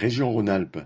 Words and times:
Région 0.00 0.32
Rhône-Alpes. 0.32 0.80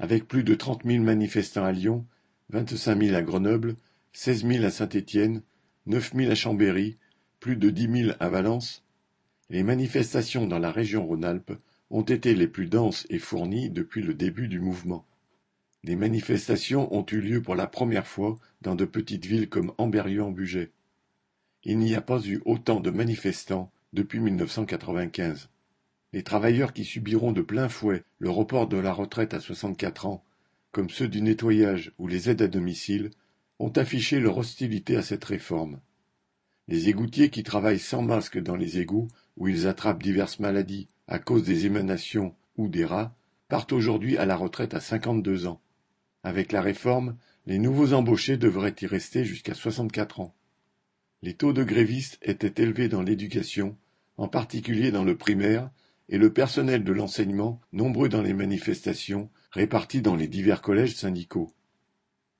Avec 0.00 0.26
plus 0.26 0.42
de 0.42 0.56
trente 0.56 0.84
mille 0.84 1.00
manifestants 1.00 1.64
à 1.64 1.70
Lyon, 1.70 2.04
vingt-cinq 2.50 2.96
mille 2.96 3.14
à 3.14 3.22
Grenoble, 3.22 3.76
seize 4.12 4.42
mille 4.42 4.64
à 4.64 4.72
Saint-Étienne, 4.72 5.42
neuf 5.86 6.12
mille 6.12 6.28
à 6.28 6.34
Chambéry, 6.34 6.98
plus 7.38 7.54
de 7.54 7.70
dix 7.70 7.86
mille 7.86 8.16
à 8.18 8.28
Valence, 8.28 8.84
les 9.48 9.62
manifestations 9.62 10.48
dans 10.48 10.58
la 10.58 10.72
région 10.72 11.06
Rhône-Alpes 11.06 11.52
ont 11.90 12.02
été 12.02 12.34
les 12.34 12.48
plus 12.48 12.66
denses 12.66 13.06
et 13.10 13.20
fournies 13.20 13.70
depuis 13.70 14.02
le 14.02 14.12
début 14.12 14.48
du 14.48 14.58
mouvement. 14.58 15.06
Les 15.84 15.94
manifestations 15.94 16.92
ont 16.92 17.06
eu 17.12 17.20
lieu 17.20 17.42
pour 17.42 17.54
la 17.54 17.68
première 17.68 18.08
fois 18.08 18.40
dans 18.60 18.74
de 18.74 18.84
petites 18.84 19.24
villes 19.24 19.48
comme 19.48 19.72
Amberieu-en-Bugey. 19.78 20.72
Il 21.62 21.78
n'y 21.78 21.94
a 21.94 22.00
pas 22.00 22.20
eu 22.26 22.42
autant 22.44 22.80
de 22.80 22.90
manifestants 22.90 23.70
depuis 23.92 24.18
1995. 24.18 25.48
Les 26.12 26.22
travailleurs 26.22 26.72
qui 26.72 26.84
subiront 26.84 27.32
de 27.32 27.42
plein 27.42 27.68
fouet 27.68 28.04
le 28.18 28.30
report 28.30 28.68
de 28.68 28.76
la 28.76 28.92
retraite 28.92 29.34
à 29.34 29.40
64 29.40 30.06
ans, 30.06 30.24
comme 30.70 30.90
ceux 30.90 31.08
du 31.08 31.22
nettoyage 31.22 31.92
ou 31.98 32.06
les 32.06 32.28
aides 32.28 32.42
à 32.42 32.48
domicile, 32.48 33.10
ont 33.58 33.70
affiché 33.70 34.20
leur 34.20 34.38
hostilité 34.38 34.96
à 34.96 35.02
cette 35.02 35.24
réforme. 35.24 35.80
Les 36.68 36.88
égoutiers 36.88 37.30
qui 37.30 37.42
travaillent 37.42 37.78
sans 37.78 38.02
masque 38.02 38.38
dans 38.38 38.56
les 38.56 38.78
égouts, 38.78 39.08
où 39.36 39.48
ils 39.48 39.66
attrapent 39.66 40.02
diverses 40.02 40.38
maladies 40.38 40.88
à 41.08 41.18
cause 41.18 41.44
des 41.44 41.66
émanations 41.66 42.34
ou 42.56 42.68
des 42.68 42.84
rats, 42.84 43.14
partent 43.48 43.72
aujourd'hui 43.72 44.16
à 44.16 44.26
la 44.26 44.36
retraite 44.36 44.74
à 44.74 44.80
52 44.80 45.46
ans. 45.46 45.60
Avec 46.22 46.52
la 46.52 46.62
réforme, 46.62 47.16
les 47.46 47.58
nouveaux 47.58 47.92
embauchés 47.92 48.36
devraient 48.36 48.76
y 48.80 48.86
rester 48.86 49.24
jusqu'à 49.24 49.54
64 49.54 50.20
ans. 50.20 50.34
Les 51.22 51.34
taux 51.34 51.52
de 51.52 51.64
grévistes 51.64 52.18
étaient 52.22 52.62
élevés 52.62 52.88
dans 52.88 53.02
l'éducation, 53.02 53.76
en 54.16 54.28
particulier 54.28 54.90
dans 54.90 55.04
le 55.04 55.16
primaire, 55.16 55.70
et 56.12 56.18
le 56.18 56.30
personnel 56.30 56.84
de 56.84 56.92
l'enseignement 56.92 57.58
nombreux 57.72 58.10
dans 58.10 58.20
les 58.20 58.34
manifestations 58.34 59.30
répartis 59.50 60.02
dans 60.02 60.14
les 60.14 60.28
divers 60.28 60.60
collèges 60.60 60.94
syndicaux. 60.94 61.54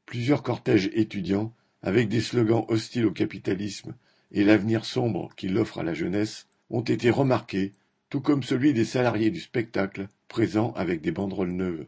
Plusieurs 0.04 0.42
cortèges 0.42 0.90
étudiants, 0.92 1.54
avec 1.80 2.10
des 2.10 2.20
slogans 2.20 2.66
hostiles 2.68 3.06
au 3.06 3.12
capitalisme 3.12 3.94
et 4.30 4.44
l'avenir 4.44 4.84
sombre 4.84 5.34
qu'il 5.36 5.56
offre 5.56 5.78
à 5.78 5.82
la 5.84 5.94
jeunesse, 5.94 6.48
ont 6.68 6.82
été 6.82 7.08
remarqués, 7.08 7.72
tout 8.10 8.20
comme 8.20 8.42
celui 8.42 8.74
des 8.74 8.84
salariés 8.84 9.30
du 9.30 9.40
spectacle, 9.40 10.06
présents 10.28 10.74
avec 10.76 11.00
des 11.00 11.10
banderoles 11.10 11.52
neuves. 11.52 11.86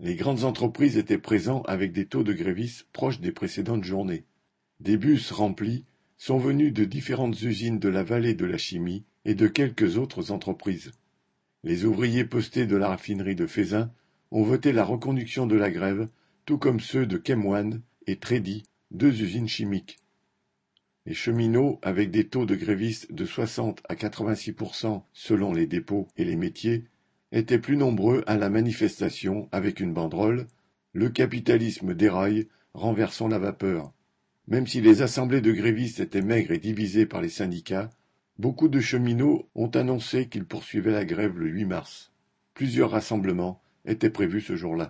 Les 0.00 0.16
grandes 0.16 0.44
entreprises 0.44 0.98
étaient 0.98 1.16
présents 1.16 1.62
avec 1.62 1.92
des 1.92 2.04
taux 2.04 2.24
de 2.24 2.34
grévistes 2.34 2.86
proches 2.92 3.20
des 3.20 3.32
précédentes 3.32 3.84
journées. 3.84 4.26
Des 4.80 4.98
bus 4.98 5.32
remplis 5.32 5.86
sont 6.18 6.38
venus 6.38 6.74
de 6.74 6.84
différentes 6.84 7.40
usines 7.40 7.78
de 7.78 7.88
la 7.88 8.02
vallée 8.02 8.34
de 8.34 8.44
la 8.44 8.58
chimie 8.58 9.06
et 9.24 9.34
de 9.34 9.46
quelques 9.46 9.98
autres 9.98 10.30
entreprises. 10.30 10.92
Les 11.62 11.84
ouvriers 11.84 12.24
postés 12.24 12.66
de 12.66 12.76
la 12.76 12.88
raffinerie 12.88 13.36
de 13.36 13.46
Fézin 13.46 13.90
ont 14.30 14.42
voté 14.42 14.72
la 14.72 14.84
reconduction 14.84 15.46
de 15.46 15.56
la 15.56 15.70
grève 15.70 16.08
tout 16.46 16.58
comme 16.58 16.80
ceux 16.80 17.06
de 17.06 17.18
Kemwan 17.18 17.80
et 18.06 18.16
Trédy, 18.16 18.64
deux 18.90 19.22
usines 19.22 19.48
chimiques. 19.48 19.98
Les 21.06 21.14
cheminots, 21.14 21.78
avec 21.82 22.10
des 22.10 22.28
taux 22.28 22.46
de 22.46 22.54
grévistes 22.54 23.12
de 23.12 23.24
60 23.24 23.82
à 23.88 23.96
86 23.96 24.54
selon 25.12 25.52
les 25.52 25.66
dépôts 25.66 26.08
et 26.16 26.24
les 26.24 26.36
métiers, 26.36 26.84
étaient 27.32 27.58
plus 27.58 27.76
nombreux 27.76 28.24
à 28.26 28.36
la 28.36 28.50
manifestation 28.50 29.48
avec 29.52 29.80
une 29.80 29.92
banderole 29.92 30.46
Le 30.92 31.08
capitalisme 31.08 31.94
déraille, 31.94 32.48
renversons 32.74 33.28
la 33.28 33.38
vapeur. 33.38 33.92
Même 34.48 34.66
si 34.66 34.80
les 34.80 35.02
assemblées 35.02 35.40
de 35.40 35.52
grévistes 35.52 36.00
étaient 36.00 36.22
maigres 36.22 36.52
et 36.52 36.58
divisées 36.58 37.06
par 37.06 37.20
les 37.20 37.28
syndicats, 37.28 37.90
beaucoup 38.40 38.68
de 38.68 38.80
cheminots 38.80 39.46
ont 39.54 39.68
annoncé 39.68 40.26
qu'ils 40.26 40.46
poursuivaient 40.46 40.92
la 40.92 41.04
grève 41.04 41.38
le 41.38 41.46
8 41.46 41.66
mars. 41.66 42.10
Plusieurs 42.54 42.90
rassemblements 42.90 43.60
étaient 43.84 44.08
prévus 44.08 44.40
ce 44.40 44.56
jour-là. 44.56 44.88